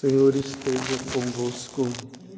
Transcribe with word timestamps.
Senhor 0.00 0.34
esteja 0.34 0.96
convosco, 1.12 1.82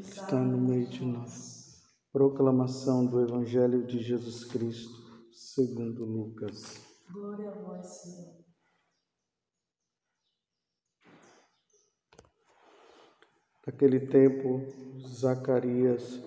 está 0.03 0.37
no 0.37 0.59
meio 0.59 0.89
de 0.89 1.05
nós. 1.05 1.81
Proclamação 2.11 3.07
do 3.07 3.21
Evangelho 3.21 3.87
de 3.87 4.03
Jesus 4.03 4.45
Cristo, 4.47 4.91
segundo 5.31 6.05
Lucas. 6.05 6.85
Glória 7.09 7.51
a 7.51 7.63
vós, 7.63 7.87
Senhor. 7.87 8.45
Naquele 13.65 14.09
tempo, 14.09 14.67
Zacarias, 15.07 16.21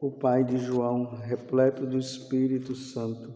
o 0.00 0.10
pai 0.10 0.42
de 0.42 0.56
João, 0.56 1.16
repleto 1.16 1.86
do 1.86 1.98
Espírito 1.98 2.74
Santo, 2.74 3.30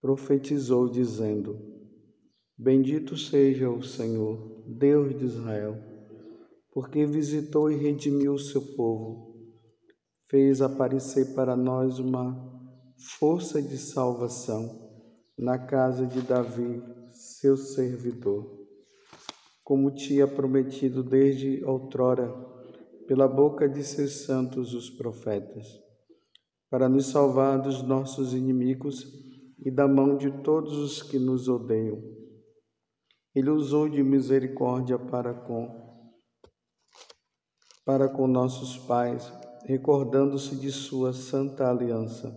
profetizou, 0.00 0.88
dizendo: 0.88 1.73
Bendito 2.56 3.16
seja 3.16 3.68
o 3.68 3.82
Senhor, 3.82 4.62
Deus 4.64 5.18
de 5.18 5.24
Israel, 5.24 5.76
porque 6.70 7.04
visitou 7.04 7.68
e 7.68 7.74
redimiu 7.74 8.34
o 8.34 8.38
seu 8.38 8.62
povo, 8.76 9.34
fez 10.30 10.62
aparecer 10.62 11.34
para 11.34 11.56
nós 11.56 11.98
uma 11.98 12.32
força 13.18 13.60
de 13.60 13.76
salvação 13.76 14.88
na 15.36 15.58
casa 15.58 16.06
de 16.06 16.22
Davi, 16.22 16.80
seu 17.10 17.56
servidor, 17.56 18.64
como 19.64 19.90
tinha 19.90 20.28
prometido 20.28 21.02
desde 21.02 21.64
outrora, 21.64 22.32
pela 23.08 23.26
boca 23.26 23.68
de 23.68 23.82
seus 23.82 24.24
santos 24.26 24.74
os 24.74 24.88
profetas, 24.88 25.66
para 26.70 26.88
nos 26.88 27.06
salvar 27.06 27.60
dos 27.60 27.82
nossos 27.82 28.32
inimigos 28.32 29.12
e 29.58 29.72
da 29.72 29.88
mão 29.88 30.16
de 30.16 30.30
todos 30.42 30.78
os 30.78 31.02
que 31.02 31.18
nos 31.18 31.48
odeiam. 31.48 32.23
Ele 33.34 33.50
usou 33.50 33.88
de 33.88 34.02
misericórdia 34.02 34.98
para 34.98 35.34
com 35.34 35.82
para 37.84 38.08
com 38.08 38.26
nossos 38.26 38.78
pais, 38.86 39.30
recordando-se 39.66 40.56
de 40.56 40.72
sua 40.72 41.12
santa 41.12 41.68
aliança 41.68 42.34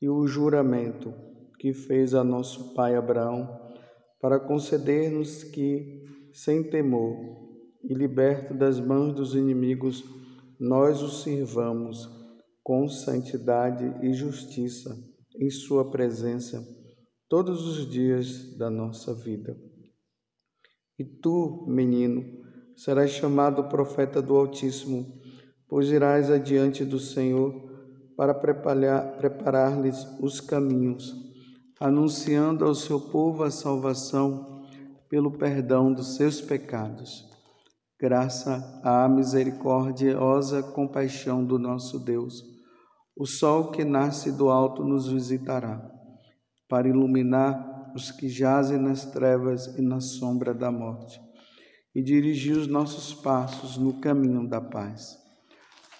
e 0.00 0.08
o 0.08 0.26
juramento 0.26 1.12
que 1.58 1.72
fez 1.72 2.14
a 2.14 2.22
nosso 2.24 2.74
pai 2.74 2.94
Abraão, 2.94 3.60
para 4.20 4.38
conceder-nos 4.40 5.44
que, 5.44 6.02
sem 6.32 6.62
temor 6.62 7.16
e 7.82 7.92
liberto 7.92 8.54
das 8.54 8.80
mãos 8.80 9.14
dos 9.14 9.34
inimigos, 9.34 10.04
nós 10.58 11.02
o 11.02 11.08
sirvamos 11.08 12.08
com 12.62 12.88
santidade 12.88 13.84
e 14.02 14.12
justiça 14.12 14.94
em 15.38 15.50
Sua 15.50 15.90
presença 15.90 16.62
todos 17.28 17.66
os 17.66 17.88
dias 17.90 18.56
da 18.56 18.70
nossa 18.70 19.14
vida. 19.14 19.56
E 20.98 21.04
tu, 21.04 21.64
menino, 21.66 22.24
serás 22.76 23.10
chamado 23.10 23.64
profeta 23.64 24.22
do 24.22 24.36
Altíssimo, 24.36 25.20
pois 25.68 25.88
irás 25.88 26.30
adiante 26.30 26.84
do 26.84 26.98
Senhor 26.98 27.52
para 28.16 28.34
preparar-lhes 28.34 30.06
os 30.20 30.40
caminhos, 30.40 31.12
anunciando 31.80 32.64
ao 32.64 32.74
seu 32.74 33.00
povo 33.00 33.42
a 33.42 33.50
salvação 33.50 34.62
pelo 35.08 35.32
perdão 35.32 35.92
dos 35.92 36.16
seus 36.16 36.40
pecados. 36.40 37.28
Graça 38.00 38.80
à 38.84 39.08
misericordiosa 39.08 40.62
compaixão 40.62 41.44
do 41.44 41.58
nosso 41.58 41.98
Deus 41.98 42.54
o 43.16 43.26
sol 43.26 43.70
que 43.70 43.84
nasce 43.84 44.32
do 44.32 44.50
alto 44.50 44.82
nos 44.82 45.06
visitará, 45.06 45.80
para 46.68 46.88
iluminar 46.88 47.73
os 47.94 48.10
que 48.10 48.28
jazem 48.28 48.78
nas 48.78 49.04
trevas 49.04 49.66
e 49.78 49.82
na 49.82 50.00
sombra 50.00 50.52
da 50.52 50.70
morte, 50.70 51.20
e 51.94 52.02
dirigir 52.02 52.56
os 52.56 52.66
nossos 52.66 53.14
passos 53.14 53.76
no 53.76 54.00
caminho 54.00 54.48
da 54.48 54.60
paz. 54.60 55.16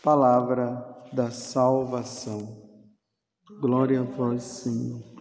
Palavra 0.02 0.84
da 1.12 1.30
salvação. 1.30 2.62
Glória 3.60 4.00
a 4.00 4.04
vós, 4.04 4.42
Senhor. 4.42 5.14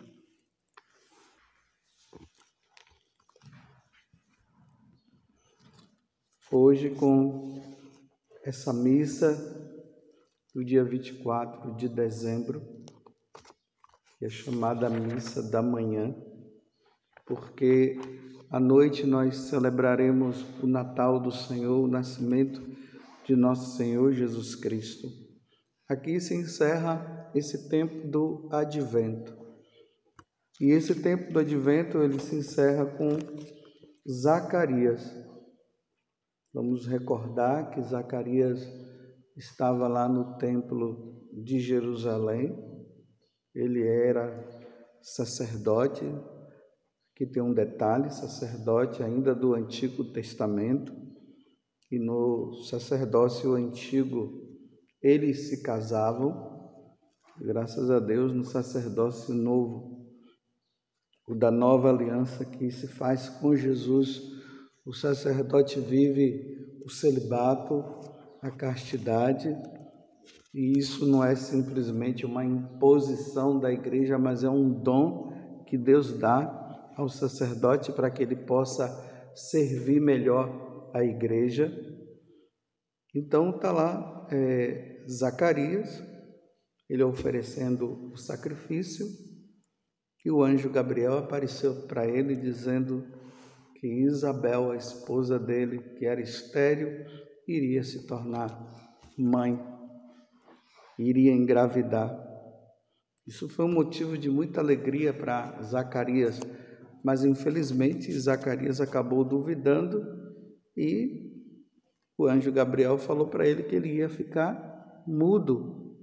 Hoje, 6.51 6.89
com 6.91 7.61
essa 8.43 8.73
missa 8.73 9.35
no 10.53 10.63
dia 10.63 10.83
24 10.83 11.75
de 11.75 11.89
dezembro, 11.89 12.61
que 14.19 14.25
é 14.25 14.29
chamada 14.29 14.89
Missa 14.89 15.41
da 15.49 15.61
Manhã, 15.61 16.15
porque 17.25 17.97
à 18.49 18.59
noite 18.59 19.05
nós 19.05 19.49
celebraremos 19.49 20.45
o 20.61 20.67
Natal 20.67 21.19
do 21.19 21.31
Senhor, 21.31 21.83
o 21.83 21.87
nascimento 21.87 22.61
de 23.25 23.35
nosso 23.35 23.77
Senhor 23.77 24.11
Jesus 24.13 24.55
Cristo. 24.55 25.07
Aqui 25.89 26.19
se 26.19 26.35
encerra 26.35 27.31
esse 27.35 27.69
tempo 27.69 28.07
do 28.07 28.47
advento. 28.51 29.35
E 30.61 30.71
esse 30.71 31.01
tempo 31.01 31.31
do 31.31 31.39
advento 31.39 31.97
ele 31.99 32.19
se 32.19 32.35
encerra 32.35 32.85
com 32.85 33.17
Zacarias. 34.09 35.03
Vamos 36.53 36.85
recordar 36.87 37.71
que 37.71 37.81
Zacarias 37.81 38.61
estava 39.35 39.87
lá 39.87 40.07
no 40.07 40.37
templo 40.37 41.27
de 41.43 41.59
Jerusalém. 41.59 42.55
Ele 43.55 43.81
era 43.85 44.47
sacerdote, 45.01 46.03
que 47.23 47.31
tem 47.31 47.41
um 47.41 47.53
detalhe, 47.53 48.09
sacerdote 48.09 49.01
ainda 49.01 49.33
do 49.33 49.53
Antigo 49.53 50.03
Testamento. 50.03 50.93
E 51.89 51.97
no 51.97 52.53
sacerdócio 52.65 53.53
antigo 53.53 54.41
eles 55.01 55.47
se 55.47 55.63
casavam. 55.63 56.51
Graças 57.39 57.89
a 57.89 57.99
Deus 57.99 58.33
no 58.33 58.43
sacerdócio 58.43 59.33
novo, 59.33 60.05
o 61.25 61.33
da 61.33 61.49
nova 61.49 61.89
aliança 61.89 62.43
que 62.43 62.69
se 62.69 62.87
faz 62.87 63.29
com 63.29 63.55
Jesus, 63.55 64.21
o 64.85 64.93
sacerdote 64.93 65.79
vive 65.79 66.81
o 66.85 66.89
celibato 66.89 67.85
a 68.41 68.51
castidade, 68.51 69.55
e 70.53 70.77
isso 70.77 71.07
não 71.07 71.23
é 71.23 71.33
simplesmente 71.33 72.25
uma 72.25 72.43
imposição 72.43 73.57
da 73.57 73.71
igreja, 73.71 74.17
mas 74.19 74.43
é 74.43 74.49
um 74.49 74.69
dom 74.69 75.31
que 75.65 75.77
Deus 75.77 76.17
dá 76.17 76.62
ao 76.95 77.09
sacerdote 77.09 77.91
para 77.91 78.09
que 78.09 78.23
ele 78.23 78.35
possa 78.35 78.87
servir 79.35 79.99
melhor 79.99 80.91
a 80.93 81.03
igreja. 81.03 81.71
Então 83.15 83.51
está 83.51 83.71
lá 83.71 84.27
é, 84.31 85.03
Zacarias, 85.09 86.03
ele 86.89 87.03
oferecendo 87.03 88.11
o 88.11 88.17
sacrifício, 88.17 89.05
e 90.25 90.31
o 90.31 90.41
anjo 90.41 90.69
Gabriel 90.69 91.17
apareceu 91.17 91.85
para 91.87 92.07
ele 92.07 92.35
dizendo 92.35 93.05
que 93.75 93.87
Isabel, 93.87 94.71
a 94.71 94.77
esposa 94.77 95.37
dele, 95.37 95.79
que 95.97 96.05
era 96.05 96.21
estéril, 96.21 97.05
iria 97.47 97.83
se 97.83 98.07
tornar 98.07 98.57
mãe, 99.17 99.59
iria 100.97 101.33
engravidar. 101.33 102.17
Isso 103.27 103.49
foi 103.49 103.65
um 103.65 103.73
motivo 103.73 104.17
de 104.17 104.29
muita 104.29 104.61
alegria 104.61 105.13
para 105.13 105.61
Zacarias, 105.61 106.39
mas 107.03 107.25
infelizmente 107.25 108.11
Zacarias 108.13 108.79
acabou 108.79 109.23
duvidando 109.25 110.01
e 110.75 111.31
o 112.17 112.27
anjo 112.27 112.51
Gabriel 112.51 112.97
falou 112.97 113.27
para 113.27 113.47
ele 113.47 113.63
que 113.63 113.75
ele 113.75 113.95
ia 113.95 114.09
ficar 114.09 115.03
mudo 115.05 115.97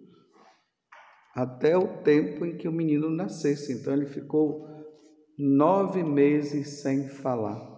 até 1.35 1.77
o 1.77 2.03
tempo 2.03 2.45
em 2.45 2.57
que 2.57 2.69
o 2.69 2.73
menino 2.73 3.09
nascesse. 3.09 3.73
Então 3.73 3.95
ele 3.95 4.07
ficou 4.07 4.67
nove 5.39 6.03
meses 6.03 6.83
sem 6.83 7.09
falar. 7.09 7.69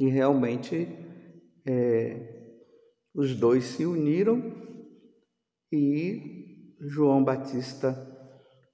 E 0.00 0.08
realmente 0.08 0.88
é, 1.66 2.54
os 3.14 3.34
dois 3.36 3.64
se 3.64 3.86
uniram 3.86 4.52
e 5.72 6.74
João 6.80 7.22
Batista 7.22 7.94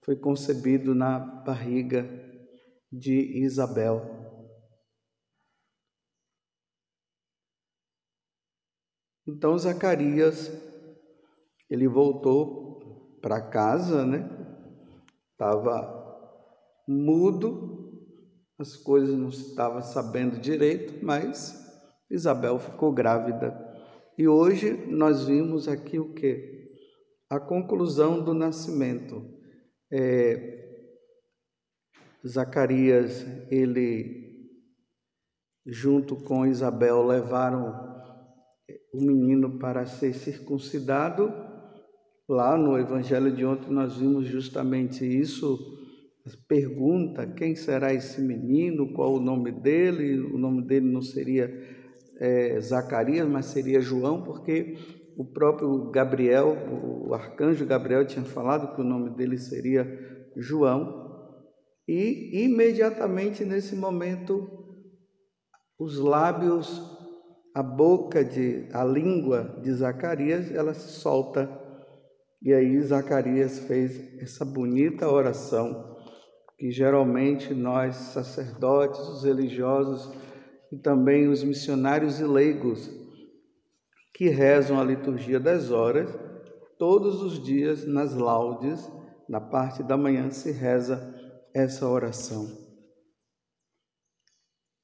foi 0.04 0.16
concebido 0.16 0.94
na 0.94 1.18
barriga 1.18 2.21
de 2.92 3.42
Isabel. 3.42 4.22
Então 9.26 9.56
Zacarias 9.56 10.50
ele 11.70 11.88
voltou 11.88 13.18
para 13.22 13.40
casa, 13.40 14.04
né? 14.04 14.28
Tava 15.38 16.02
mudo, 16.86 18.06
as 18.58 18.76
coisas 18.76 19.16
não 19.16 19.28
estava 19.28 19.80
sabendo 19.80 20.38
direito, 20.38 21.02
mas 21.04 21.58
Isabel 22.10 22.58
ficou 22.58 22.92
grávida. 22.92 23.56
E 24.18 24.28
hoje 24.28 24.72
nós 24.86 25.24
vimos 25.24 25.66
aqui 25.66 25.98
o 25.98 26.12
que? 26.12 26.70
A 27.30 27.40
conclusão 27.40 28.22
do 28.22 28.34
nascimento. 28.34 29.24
É, 29.90 30.61
Zacarias, 32.26 33.26
ele 33.50 34.22
junto 35.66 36.16
com 36.16 36.46
Isabel, 36.46 37.06
levaram 37.06 37.92
o 38.92 39.00
menino 39.00 39.58
para 39.58 39.86
ser 39.86 40.12
circuncidado. 40.14 41.32
Lá 42.28 42.56
no 42.56 42.78
Evangelho 42.78 43.34
de 43.34 43.44
ontem 43.44 43.70
nós 43.70 43.96
vimos 43.96 44.26
justamente 44.26 45.04
isso. 45.04 45.58
Pergunta: 46.48 47.26
quem 47.26 47.54
será 47.54 47.92
esse 47.92 48.20
menino? 48.20 48.92
Qual 48.92 49.14
o 49.14 49.20
nome 49.20 49.50
dele? 49.50 50.20
O 50.20 50.38
nome 50.38 50.64
dele 50.66 50.90
não 50.90 51.02
seria 51.02 51.50
é, 52.20 52.60
Zacarias, 52.60 53.28
mas 53.28 53.46
seria 53.46 53.80
João, 53.80 54.22
porque 54.22 54.76
o 55.16 55.24
próprio 55.24 55.90
Gabriel, 55.90 56.56
o 57.06 57.12
arcanjo 57.12 57.66
Gabriel, 57.66 58.06
tinha 58.06 58.24
falado 58.24 58.74
que 58.74 58.80
o 58.80 58.84
nome 58.84 59.10
dele 59.10 59.36
seria 59.36 59.84
João. 60.36 61.01
E 61.86 62.44
imediatamente 62.44 63.44
nesse 63.44 63.74
momento, 63.74 64.48
os 65.78 65.98
lábios, 65.98 66.80
a 67.54 67.62
boca 67.62 68.24
de, 68.24 68.68
a 68.72 68.84
língua 68.84 69.60
de 69.62 69.72
Zacarias, 69.72 70.52
ela 70.52 70.74
se 70.74 71.00
solta. 71.00 71.50
E 72.40 72.52
aí 72.52 72.80
Zacarias 72.80 73.58
fez 73.60 74.20
essa 74.20 74.44
bonita 74.44 75.10
oração 75.10 75.92
que 76.58 76.70
geralmente 76.70 77.52
nós 77.52 77.96
sacerdotes, 77.96 79.00
os 79.00 79.24
religiosos 79.24 80.12
e 80.70 80.76
também 80.76 81.26
os 81.28 81.42
missionários 81.42 82.20
e 82.20 82.24
leigos 82.24 82.88
que 84.14 84.28
rezam 84.28 84.78
a 84.78 84.84
liturgia 84.84 85.40
das 85.40 85.72
horas, 85.72 86.08
todos 86.78 87.20
os 87.22 87.42
dias 87.42 87.84
nas 87.84 88.14
laudes, 88.14 88.88
na 89.28 89.40
parte 89.40 89.82
da 89.82 89.96
manhã 89.96 90.30
se 90.30 90.52
reza 90.52 91.11
essa 91.54 91.88
oração. 91.88 92.46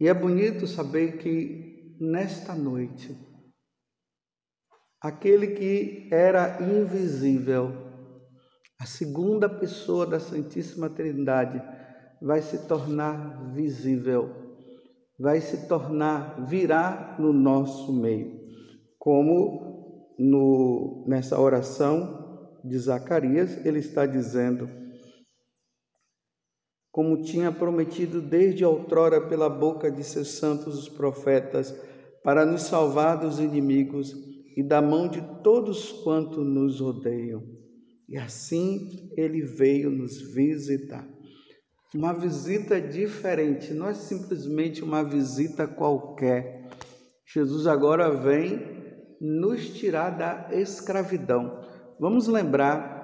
E 0.00 0.09
é 0.09 0.15
bonito 0.15 0.67
saber 0.67 1.19
que 1.19 1.97
nesta 2.00 2.55
noite, 2.55 3.17
aquele 5.00 5.49
que 5.49 6.09
era 6.12 6.62
invisível, 6.62 7.73
a 8.81 8.87
segunda 8.87 9.49
pessoa 9.49 10.06
da 10.06 10.20
Santíssima 10.20 10.88
Trindade, 10.88 11.61
vai 12.23 12.43
se 12.43 12.67
tornar 12.67 13.53
visível 13.53 14.49
vai 15.19 15.41
se 15.41 15.67
tornar, 15.67 16.47
virá 16.47 17.17
no 17.19 17.32
nosso 17.32 17.93
meio. 17.93 18.38
Como 18.99 20.14
no, 20.19 21.05
nessa 21.09 21.41
oração 21.41 22.61
de 22.64 22.79
Zacarias, 22.79 23.64
ele 23.67 23.81
está 23.81 24.06
dizendo, 24.06 24.69
como 26.99 27.23
tinha 27.23 27.53
prometido 27.53 28.21
desde 28.21 28.65
outrora 28.65 29.21
pela 29.21 29.49
boca 29.49 29.89
de 29.89 30.03
seus 30.03 30.33
santos 30.33 30.77
os 30.77 30.89
profetas, 30.89 31.73
para 32.25 32.45
nos 32.45 32.62
salvar 32.62 33.21
dos 33.21 33.39
inimigos 33.39 34.12
e 34.56 34.65
da 34.65 34.83
mão 34.83 35.06
de 35.06 35.23
todos 35.45 35.93
quanto 36.03 36.43
nos 36.43 36.81
odeiam. 36.81 37.41
E 38.09 38.19
assim 38.19 39.12
ele 39.17 39.43
veio 39.43 39.93
nos 39.93 40.21
visitar 40.35 41.09
uma 41.95 42.12
visita 42.12 42.81
diferente, 42.81 43.73
não 43.73 43.87
é 43.87 43.95
simplesmente 43.95 44.83
uma 44.83 45.05
visita 45.05 45.69
qualquer. 45.69 46.69
Jesus 47.33 47.69
agora 47.69 48.11
vem 48.11 48.61
nos 49.21 49.69
tirar 49.69 50.11
da 50.11 50.49
escravidão. 50.50 51.61
Vamos 52.00 52.27
lembrar 52.27 52.98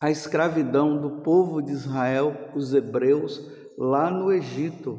a 0.00 0.10
escravidão 0.10 1.00
do 1.00 1.22
povo 1.22 1.60
de 1.60 1.72
Israel, 1.72 2.50
os 2.54 2.72
hebreus, 2.72 3.40
lá 3.76 4.10
no 4.10 4.32
Egito. 4.32 4.98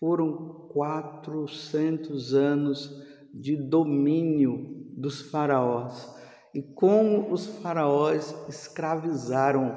Foram 0.00 0.68
400 0.72 2.34
anos 2.34 2.90
de 3.32 3.56
domínio 3.56 4.84
dos 4.96 5.22
faraós 5.30 6.14
e 6.54 6.62
como 6.62 7.32
os 7.32 7.46
faraós 7.46 8.34
escravizaram 8.48 9.76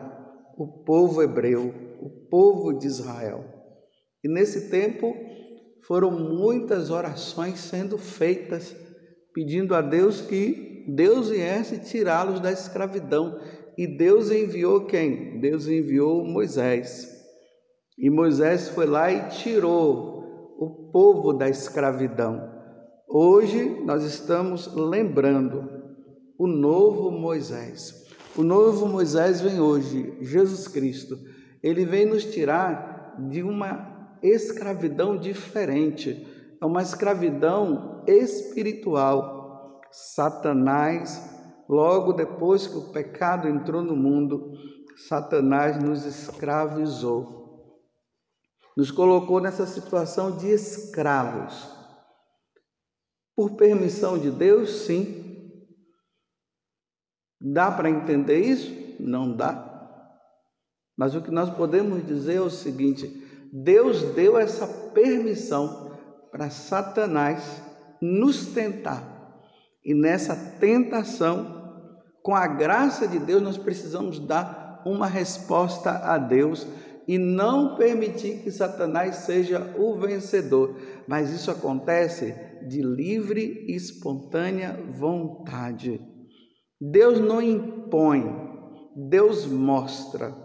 o 0.58 0.68
povo 0.84 1.22
hebreu 1.22 1.90
o 2.02 2.10
povo 2.10 2.74
de 2.74 2.88
Israel. 2.88 3.44
E 4.24 4.28
nesse 4.28 4.70
tempo 4.70 5.14
foram 5.86 6.12
muitas 6.12 6.90
orações 6.90 7.60
sendo 7.60 7.98
feitas, 7.98 8.76
pedindo 9.34 9.76
a 9.76 9.82
Deus 9.82 10.22
que 10.22 10.86
Deus 10.88 11.30
viesse 11.30 11.80
tirá-los 11.80 12.40
da 12.40 12.52
escravidão. 12.52 13.40
E 13.80 13.88
Deus 13.88 14.30
enviou 14.30 14.82
quem? 14.82 15.40
Deus 15.40 15.66
enviou 15.66 16.22
Moisés. 16.26 17.08
E 17.98 18.10
Moisés 18.10 18.68
foi 18.68 18.86
lá 18.86 19.10
e 19.10 19.30
tirou 19.30 20.20
o 20.60 20.92
povo 20.92 21.32
da 21.32 21.48
escravidão. 21.48 22.46
Hoje 23.08 23.82
nós 23.86 24.04
estamos 24.04 24.68
lembrando 24.76 25.64
o 26.38 26.46
novo 26.46 27.10
Moisés. 27.10 28.06
O 28.36 28.44
novo 28.44 28.86
Moisés 28.86 29.40
vem 29.40 29.62
hoje, 29.62 30.14
Jesus 30.20 30.68
Cristo 30.68 31.18
ele 31.64 31.86
vem 31.86 32.06
nos 32.06 32.26
tirar 32.26 33.16
de 33.30 33.42
uma 33.42 34.18
escravidão 34.22 35.16
diferente, 35.16 36.28
é 36.62 36.66
uma 36.66 36.82
escravidão 36.82 38.04
espiritual. 38.06 39.80
Satanás, 39.90 41.39
logo 41.70 42.14
depois 42.14 42.66
que 42.66 42.76
o 42.76 42.92
pecado 42.92 43.48
entrou 43.48 43.84
no 43.84 43.96
mundo, 43.96 44.54
Satanás 45.08 45.82
nos 45.82 46.04
escravizou, 46.04 47.80
nos 48.76 48.90
colocou 48.90 49.40
nessa 49.40 49.68
situação 49.68 50.36
de 50.36 50.48
escravos. 50.48 51.70
Por 53.36 53.56
permissão 53.56 54.18
de 54.18 54.32
Deus, 54.32 54.86
sim. 54.86 55.26
Dá 57.40 57.72
para 57.72 57.90
entender 57.90 58.40
isso? 58.40 58.74
Não 59.00 59.34
dá. 59.34 59.68
Mas 60.98 61.16
o 61.16 61.22
que 61.22 61.32
nós 61.32 61.50
podemos 61.50 62.06
dizer 62.06 62.36
é 62.36 62.42
o 62.42 62.50
seguinte: 62.50 63.08
Deus 63.54 64.02
deu 64.14 64.38
essa 64.38 64.68
permissão 64.92 65.98
para 66.32 66.50
Satanás 66.50 67.62
nos 68.02 68.48
tentar. 68.48 69.20
E 69.84 69.94
nessa 69.94 70.36
tentação, 70.60 71.59
com 72.22 72.36
a 72.36 72.48
graça 72.48 73.08
de 73.08 73.20
Deus, 73.20 73.42
nós 73.42 73.58
precisamos 73.58 74.20
dar 74.20 74.82
uma 74.86 75.08
resposta 75.08 75.92
a 75.92 76.18
Deus 76.18 76.68
e 77.08 77.18
não 77.18 77.76
permitir 77.76 78.44
que 78.44 78.52
Satanás 78.52 79.18
seja 79.18 79.74
o 79.78 79.98
vencedor. 79.98 80.76
Mas 81.08 81.32
isso 81.32 81.50
acontece 81.50 82.36
de 82.68 82.82
livre 82.82 83.66
e 83.68 83.76
espontânea 83.76 84.80
vontade. 84.92 86.00
Deus 86.80 87.20
não 87.20 87.42
impõe, 87.42 88.24
Deus 88.96 89.46
mostra. 89.46 90.36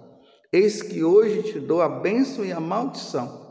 Eis 0.52 0.82
que 0.82 1.04
hoje 1.04 1.42
te 1.42 1.60
dou 1.60 1.82
a 1.82 1.88
bênção 1.88 2.44
e 2.44 2.52
a 2.52 2.60
maldição. 2.60 3.44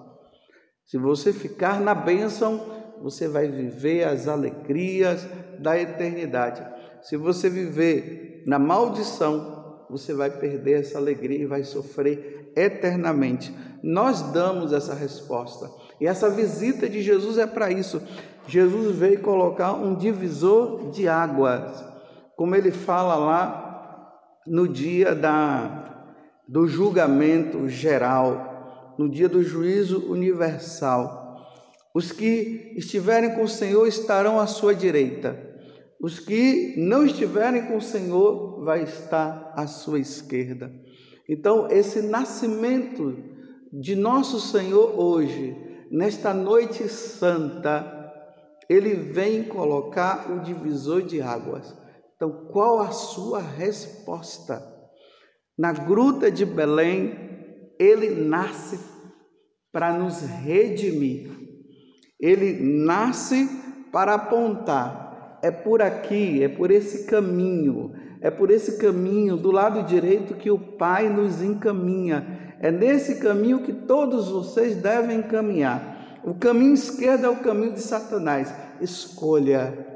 Se 0.86 0.98
você 0.98 1.32
ficar 1.32 1.82
na 1.82 1.94
bênção, 1.94 2.66
você 3.02 3.28
vai 3.28 3.48
viver 3.48 4.06
as 4.06 4.28
alegrias 4.28 5.28
da 5.60 5.78
eternidade. 5.78 6.66
Se 7.04 7.18
você 7.18 7.50
viver 7.50 8.44
na 8.48 8.58
maldição, 8.58 9.86
você 9.90 10.14
vai 10.14 10.30
perder 10.30 10.82
essa 10.82 10.98
alegria 10.98 11.38
e 11.38 11.46
vai 11.46 11.64
sofrer 11.64 12.52
eternamente. 12.56 13.54
Nós 13.84 14.22
damos 14.32 14.72
essa 14.72 14.94
resposta. 14.94 15.70
E 16.00 16.08
essa 16.08 16.30
visita 16.30 16.90
de 16.90 17.02
Jesus 17.02 17.38
é 17.38 17.46
para 17.46 17.70
isso. 17.70 18.02
Jesus 18.48 18.96
veio 18.96 19.22
colocar 19.22 19.74
um 19.74 19.96
divisor 19.96 20.92
de 20.92 21.08
águas, 21.08 21.84
como 22.36 22.56
ele 22.56 22.72
fala 22.72 23.16
lá 23.16 24.14
no 24.46 24.68
dia 24.68 25.14
da 25.16 25.82
do 26.46 26.68
julgamento 26.68 27.70
geral, 27.70 28.96
no 28.98 29.10
dia 29.10 29.30
do 29.30 29.42
juízo 29.42 30.12
universal. 30.12 31.24
Os 31.94 32.12
que 32.12 32.74
estiverem 32.76 33.34
com 33.36 33.44
o 33.44 33.48
Senhor 33.48 33.88
estarão 33.88 34.40
à 34.40 34.46
sua 34.46 34.76
direita. 34.76 35.53
Os 36.04 36.20
que 36.20 36.76
não 36.78 37.06
estiverem 37.06 37.66
com 37.66 37.78
o 37.78 37.82
Senhor 37.82 38.62
vai 38.66 38.84
estar 38.84 39.54
à 39.56 39.66
sua 39.66 40.02
esquerda. 40.02 40.70
Então, 41.30 41.70
esse 41.72 42.02
nascimento 42.02 43.16
de 43.72 43.96
nosso 43.96 44.38
Senhor 44.38 45.00
hoje, 45.00 45.56
nesta 45.90 46.34
noite 46.34 46.90
santa, 46.90 48.12
ele 48.70 48.96
vem 48.96 49.46
colocar 49.46 50.30
o 50.30 50.42
divisor 50.42 51.04
de 51.04 51.22
águas. 51.22 51.74
Então, 52.18 52.50
qual 52.52 52.82
a 52.82 52.92
sua 52.92 53.40
resposta? 53.40 54.62
Na 55.58 55.72
gruta 55.72 56.30
de 56.30 56.46
Belém, 56.46 57.18
ele 57.80 58.10
nasce 58.10 58.78
para 59.72 59.98
nos 59.98 60.20
redimir. 60.20 61.32
Ele 62.20 62.62
nasce 62.62 63.48
para 63.90 64.16
apontar. 64.16 65.03
É 65.44 65.52
por 65.52 65.82
aqui, 65.82 66.42
é 66.42 66.48
por 66.48 66.72
esse 66.72 67.06
caminho, 67.06 67.92
é 68.22 68.32
por 68.32 68.50
esse 68.50 68.78
caminho 68.78 69.36
do 69.36 69.52
lado 69.52 69.84
direito 69.84 70.36
que 70.36 70.50
o 70.50 70.58
Pai 70.58 71.10
nos 71.10 71.42
encaminha. 71.42 72.56
É 72.62 72.72
nesse 72.72 73.20
caminho 73.20 73.62
que 73.62 73.74
todos 73.74 74.30
vocês 74.30 74.78
devem 74.78 75.22
caminhar. 75.22 76.22
O 76.24 76.34
caminho 76.34 76.74
esquerdo 76.74 77.26
é 77.26 77.30
o 77.30 77.42
caminho 77.42 77.74
de 77.74 77.82
Satanás. 77.82 78.54
Escolha 78.80 79.92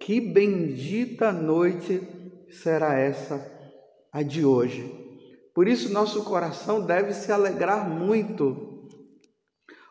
que 0.00 0.18
bendita 0.18 1.30
noite 1.30 2.00
será 2.48 2.94
essa, 2.94 3.44
a 4.10 4.22
de 4.22 4.46
hoje. 4.46 4.90
Por 5.54 5.68
isso, 5.68 5.92
nosso 5.92 6.24
coração 6.24 6.80
deve 6.80 7.12
se 7.12 7.30
alegrar 7.30 7.86
muito. 7.86 8.88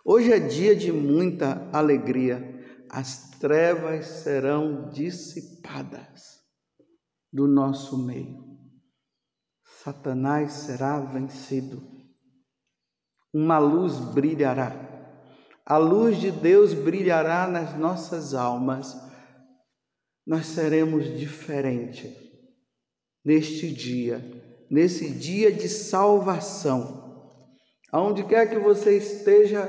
Hoje 0.04 0.32
é 0.32 0.40
dia 0.40 0.76
de 0.76 0.92
muita 0.92 1.68
alegria. 1.72 2.55
As 2.96 3.30
trevas 3.40 4.06
serão 4.06 4.90
dissipadas 4.90 6.40
do 7.30 7.46
nosso 7.46 7.98
meio. 7.98 8.42
Satanás 9.84 10.54
será 10.54 11.02
vencido. 11.02 11.84
Uma 13.34 13.58
luz 13.60 14.00
brilhará. 14.14 14.72
A 15.66 15.76
luz 15.76 16.22
de 16.22 16.32
Deus 16.32 16.74
brilhará 16.74 17.46
nas 17.46 17.78
nossas 17.78 18.34
almas. 18.34 18.96
Nós 20.26 20.46
seremos 20.46 21.20
diferentes 21.20 22.16
neste 23.26 23.70
dia, 23.74 24.22
nesse 24.72 25.10
dia 25.10 25.52
de 25.52 25.68
salvação. 25.68 27.52
Aonde 27.92 28.24
quer 28.24 28.50
que 28.50 28.58
você 28.58 28.96
esteja 28.96 29.68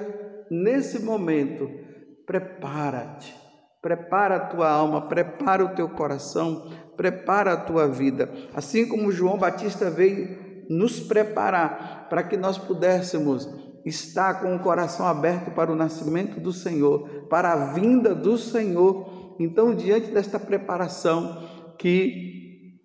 nesse 0.49 1.01
momento, 1.01 1.86
prepara-te 2.27 3.47
Prepara 3.87 4.35
a 4.35 4.41
tua 4.41 4.69
alma, 4.69 5.03
prepara 5.03 5.65
o 5.65 5.69
teu 5.69 5.89
coração, 5.89 6.69
prepara 6.97 7.53
a 7.53 7.57
tua 7.57 7.87
vida. 7.87 8.29
Assim 8.53 8.89
como 8.89 9.13
João 9.13 9.39
Batista 9.39 9.89
veio 9.89 10.65
nos 10.69 10.99
preparar 10.99 12.09
para 12.09 12.25
que 12.25 12.37
nós 12.37 12.59
pudéssemos 12.59 13.49
estar 13.85 14.41
com 14.41 14.57
o 14.57 14.59
coração 14.59 15.07
aberto 15.07 15.53
para 15.53 15.71
o 15.71 15.77
nascimento 15.77 16.41
do 16.41 16.53
Senhor, 16.53 17.29
para 17.31 17.53
a 17.53 17.73
vinda 17.75 18.13
do 18.13 18.37
Senhor. 18.37 19.37
Então, 19.39 19.73
diante 19.73 20.11
desta 20.11 20.41
preparação 20.41 21.49
que 21.79 22.81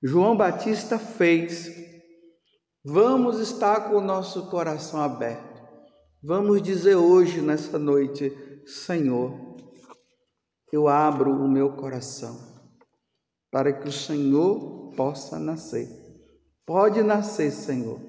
João 0.00 0.36
Batista 0.36 0.96
fez, 0.96 1.68
vamos 2.84 3.40
estar 3.40 3.88
com 3.88 3.96
o 3.96 4.00
nosso 4.00 4.48
coração 4.48 5.02
aberto. 5.02 5.60
Vamos 6.22 6.62
dizer 6.62 6.94
hoje, 6.94 7.40
nessa 7.40 7.80
noite, 7.80 8.45
Senhor, 8.66 9.32
eu 10.72 10.88
abro 10.88 11.30
o 11.30 11.48
meu 11.48 11.74
coração 11.74 12.36
para 13.48 13.72
que 13.72 13.88
o 13.88 13.92
Senhor 13.92 14.90
possa 14.96 15.38
nascer. 15.38 15.88
Pode 16.66 17.00
nascer, 17.04 17.52
Senhor. 17.52 18.00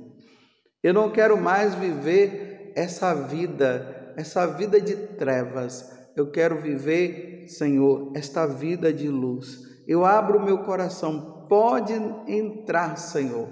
Eu 0.82 0.96
não 0.96 1.12
quero 1.12 1.38
mais 1.40 1.76
viver 1.76 2.72
essa 2.76 3.14
vida, 3.14 4.16
essa 4.18 4.48
vida 4.48 4.82
de 4.82 4.96
trevas. 4.96 5.92
Eu 6.16 6.32
quero 6.32 6.60
viver, 6.60 7.48
Senhor, 7.48 8.12
esta 8.16 8.48
vida 8.48 8.92
de 8.92 9.10
luz. 9.10 9.60
Eu 9.88 10.04
abro 10.04 10.40
o 10.40 10.44
meu 10.44 10.64
coração. 10.64 11.46
Pode 11.48 11.94
entrar, 12.28 12.98
Senhor. 12.98 13.48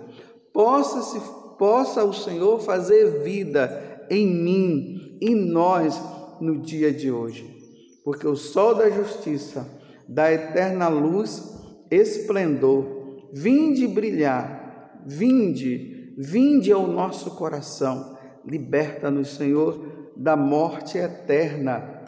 Possa 0.52 1.04
se 1.04 1.20
possa 1.60 2.04
o 2.04 2.12
Senhor 2.12 2.60
fazer 2.60 3.24
vida 3.24 4.06
em 4.10 4.28
mim, 4.28 5.18
em 5.22 5.36
nós 5.36 5.98
no 6.42 6.62
dia 6.62 6.92
de 6.92 7.12
hoje 7.12 7.66
porque 8.06 8.28
o 8.28 8.36
sol 8.36 8.76
da 8.76 8.88
justiça, 8.88 9.68
da 10.08 10.32
eterna 10.32 10.88
luz, 10.88 11.42
esplendor, 11.90 13.32
vinde 13.34 13.88
brilhar, 13.88 15.02
vinde, 15.08 16.14
vinde 16.16 16.72
ao 16.72 16.86
nosso 16.86 17.32
coração, 17.32 18.16
liberta-nos, 18.46 19.30
Senhor, 19.30 20.14
da 20.16 20.38
morte 20.38 21.00
eterna. 21.00 22.06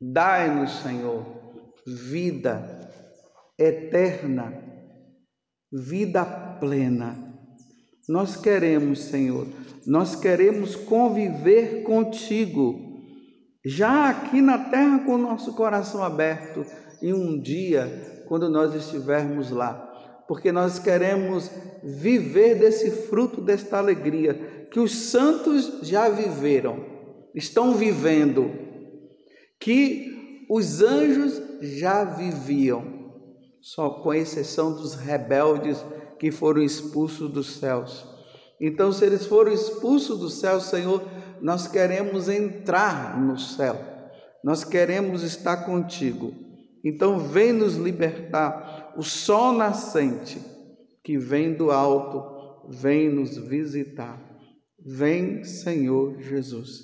Dai-nos, 0.00 0.82
Senhor, 0.82 1.24
vida 1.86 2.90
eterna, 3.56 4.52
vida 5.72 6.24
plena. 6.58 7.16
Nós 8.08 8.34
queremos, 8.34 9.04
Senhor, 9.04 9.46
nós 9.86 10.16
queremos 10.16 10.74
conviver 10.74 11.84
contigo 11.84 12.87
já 13.68 14.08
aqui 14.08 14.40
na 14.40 14.58
terra 14.70 15.00
com 15.00 15.16
o 15.16 15.18
nosso 15.18 15.52
coração 15.52 16.02
aberto 16.02 16.64
e 17.02 17.12
um 17.12 17.38
dia 17.38 18.24
quando 18.26 18.48
nós 18.48 18.74
estivermos 18.74 19.50
lá, 19.50 20.24
porque 20.26 20.50
nós 20.50 20.78
queremos 20.78 21.50
viver 21.84 22.58
desse 22.58 22.90
fruto 22.90 23.42
desta 23.42 23.76
alegria 23.76 24.66
que 24.72 24.80
os 24.80 24.92
santos 25.10 25.80
já 25.82 26.08
viveram, 26.08 26.82
estão 27.34 27.74
vivendo, 27.74 28.50
que 29.60 30.46
os 30.48 30.80
anjos 30.80 31.42
já 31.60 32.04
viviam, 32.04 33.12
só 33.60 33.90
com 33.90 34.14
exceção 34.14 34.72
dos 34.72 34.94
rebeldes 34.94 35.84
que 36.18 36.30
foram 36.30 36.62
expulsos 36.62 37.30
dos 37.30 37.56
céus. 37.56 38.06
Então, 38.58 38.92
se 38.92 39.04
eles 39.04 39.26
foram 39.26 39.52
expulsos 39.52 40.18
do 40.18 40.30
céu, 40.30 40.58
Senhor, 40.58 41.02
nós 41.40 41.66
queremos 41.66 42.28
entrar 42.28 43.20
no 43.20 43.38
céu, 43.38 43.76
nós 44.42 44.64
queremos 44.64 45.22
estar 45.22 45.64
contigo. 45.64 46.32
Então, 46.84 47.18
vem 47.18 47.52
nos 47.52 47.74
libertar 47.74 48.94
o 48.96 49.02
sol 49.02 49.52
nascente 49.52 50.40
que 51.02 51.18
vem 51.18 51.54
do 51.54 51.70
alto, 51.70 52.68
vem 52.68 53.08
nos 53.08 53.36
visitar. 53.36 54.20
Vem, 54.78 55.42
Senhor 55.42 56.20
Jesus. 56.20 56.82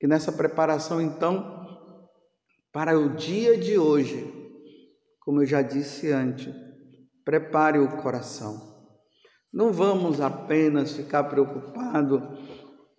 Que 0.00 0.06
nessa 0.06 0.32
preparação, 0.32 1.00
então, 1.00 1.62
para 2.72 2.98
o 2.98 3.10
dia 3.10 3.56
de 3.56 3.78
hoje, 3.78 4.26
como 5.20 5.42
eu 5.42 5.46
já 5.46 5.62
disse 5.62 6.10
antes, 6.10 6.52
prepare 7.24 7.78
o 7.78 7.96
coração. 7.98 8.72
Não 9.52 9.72
vamos 9.72 10.20
apenas 10.20 10.92
ficar 10.92 11.24
preocupados 11.24 12.20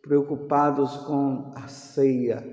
preocupados 0.03 0.97
com 0.97 1.51
a 1.55 1.67
ceia, 1.67 2.43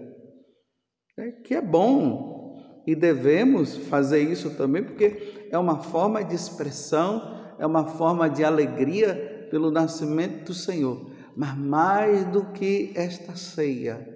é, 1.19 1.33
que 1.33 1.55
é 1.55 1.61
bom 1.61 2.41
e 2.87 2.95
devemos 2.95 3.77
fazer 3.77 4.21
isso 4.21 4.51
também, 4.57 4.83
porque 4.83 5.49
é 5.51 5.59
uma 5.59 5.83
forma 5.83 6.25
de 6.25 6.35
expressão, 6.35 7.55
é 7.59 7.67
uma 7.67 7.87
forma 7.87 8.31
de 8.31 8.43
alegria 8.45 9.49
pelo 9.51 9.71
nascimento 9.71 10.47
do 10.47 10.55
Senhor. 10.55 11.11
Mas 11.37 11.57
mais 11.57 12.25
do 12.27 12.53
que 12.53 12.93
esta 12.95 13.37
ceia, 13.37 14.07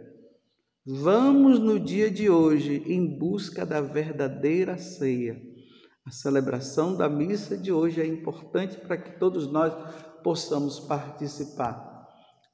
vamos 0.86 1.58
no 1.58 1.78
dia 1.78 2.10
de 2.10 2.30
hoje 2.30 2.82
em 2.86 3.18
busca 3.18 3.66
da 3.66 3.80
verdadeira 3.80 4.78
ceia. 4.78 5.40
A 6.06 6.10
celebração 6.10 6.96
da 6.96 7.08
missa 7.08 7.56
de 7.56 7.72
hoje 7.72 8.00
é 8.00 8.06
importante 8.06 8.76
para 8.78 8.96
que 8.96 9.18
todos 9.18 9.50
nós 9.50 9.72
possamos 10.22 10.80
participar. 10.80 11.93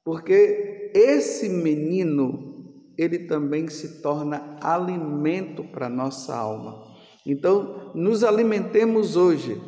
Porque 0.05 0.91
esse 0.95 1.49
menino, 1.49 2.85
ele 2.97 3.21
também 3.27 3.69
se 3.69 4.01
torna 4.01 4.57
alimento 4.61 5.65
para 5.65 5.89
nossa 5.89 6.35
alma. 6.35 6.85
Então, 7.27 7.93
nos 7.95 8.25
alimentemos 8.25 9.17
hoje 9.17 9.61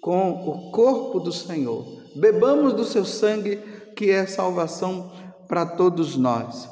com 0.00 0.30
o 0.30 0.70
corpo 0.70 1.20
do 1.20 1.32
Senhor. 1.32 1.84
Bebamos 2.16 2.72
do 2.72 2.84
seu 2.84 3.04
sangue, 3.04 3.56
que 3.94 4.10
é 4.10 4.26
salvação 4.26 5.12
para 5.48 5.66
todos 5.66 6.16
nós. 6.16 6.68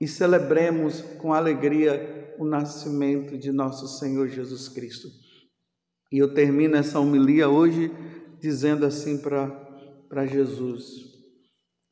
E 0.00 0.06
celebremos 0.06 1.00
com 1.18 1.32
alegria 1.32 2.34
o 2.38 2.44
nascimento 2.44 3.38
de 3.38 3.52
nosso 3.52 3.86
Senhor 3.86 4.28
Jesus 4.28 4.68
Cristo. 4.68 5.08
E 6.12 6.18
eu 6.18 6.34
termino 6.34 6.76
essa 6.76 7.00
homilia 7.00 7.48
hoje 7.48 7.90
dizendo 8.40 8.84
assim 8.84 9.18
para 9.18 10.26
Jesus: 10.26 11.13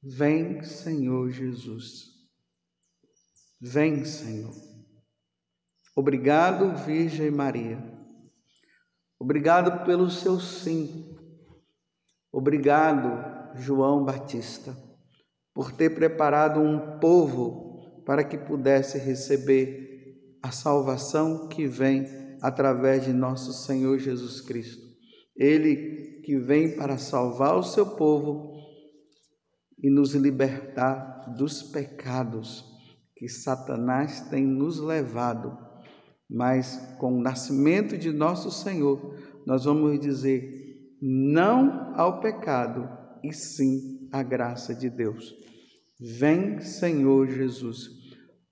Vem, 0.02 0.64
Senhor 0.64 1.30
Jesus. 1.30 2.08
Vem, 3.60 4.04
Senhor. 4.04 4.52
Obrigado, 5.94 6.74
Virgem 6.84 7.30
Maria. 7.30 7.80
Obrigado 9.16 9.84
pelo 9.84 10.10
seu 10.10 10.40
sim. 10.40 11.16
Obrigado, 12.32 13.56
João 13.60 14.04
Batista, 14.04 14.76
por 15.54 15.70
ter 15.70 15.90
preparado 15.90 16.58
um 16.58 16.98
povo 16.98 18.02
para 18.04 18.24
que 18.24 18.36
pudesse 18.36 18.98
receber 18.98 20.18
a 20.42 20.50
salvação 20.50 21.46
que 21.46 21.68
vem 21.68 22.06
através 22.42 23.04
de 23.04 23.12
nosso 23.12 23.52
Senhor 23.52 24.00
Jesus 24.00 24.40
Cristo. 24.40 24.82
Ele 25.36 26.20
que 26.24 26.36
vem 26.38 26.74
para 26.74 26.98
salvar 26.98 27.56
o 27.56 27.62
seu 27.62 27.86
povo 27.86 28.51
e 29.82 29.90
nos 29.90 30.14
libertar 30.14 31.34
dos 31.36 31.62
pecados 31.62 32.64
que 33.16 33.28
Satanás 33.28 34.20
tem 34.28 34.46
nos 34.46 34.78
levado. 34.78 35.58
Mas 36.30 36.76
com 36.98 37.18
o 37.18 37.20
nascimento 37.20 37.98
de 37.98 38.12
nosso 38.12 38.50
Senhor, 38.50 39.16
nós 39.46 39.64
vamos 39.64 39.98
dizer 40.00 40.62
não 41.00 41.92
ao 41.96 42.20
pecado 42.20 42.88
e 43.24 43.32
sim 43.32 44.08
à 44.12 44.22
graça 44.22 44.74
de 44.74 44.88
Deus. 44.88 45.34
Vem, 46.00 46.60
Senhor 46.60 47.28
Jesus. 47.28 47.88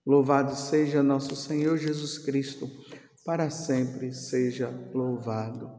Louvado 0.07 0.55
seja 0.55 1.03
nosso 1.03 1.37
Senhor 1.37 1.77
Jesus 1.77 2.19
Cristo, 2.19 2.69
para 3.25 3.51
sempre 3.51 4.13
seja 4.13 4.69
louvado. 4.93 5.71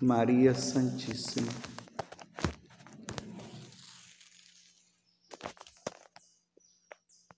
Maria 0.00 0.52
Santíssima. 0.54 1.71